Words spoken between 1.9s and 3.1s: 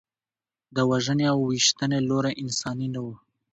لوری انساني نه و.